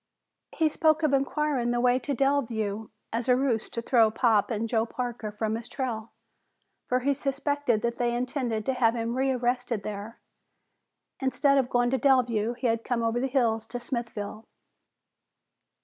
He 0.55 0.67
spoke 0.67 1.03
of 1.03 1.13
inquiring 1.13 1.69
the 1.69 1.79
way 1.79 1.99
to 1.99 2.15
Delview 2.15 2.89
as 3.13 3.29
a 3.29 3.35
ruse 3.35 3.69
to 3.69 3.83
throw 3.83 4.09
Pop 4.09 4.49
and 4.49 4.67
Joe 4.67 4.83
Parker 4.83 5.29
from 5.29 5.55
his 5.55 5.69
trail, 5.69 6.11
for 6.87 7.01
he 7.01 7.13
suspected 7.13 7.83
that 7.83 7.97
they 7.97 8.09
had 8.09 8.17
intended 8.17 8.65
to 8.65 8.73
have 8.73 8.95
him 8.95 9.13
rearrested 9.15 9.83
there. 9.83 10.19
Instead 11.19 11.59
of 11.59 11.69
going 11.69 11.91
to 11.91 11.99
Delview, 11.99 12.57
he 12.57 12.65
had 12.65 12.83
come 12.83 13.03
over 13.03 13.19
the 13.19 13.27
hills 13.27 13.67
to 13.67 13.79
Smithville. 13.79 14.47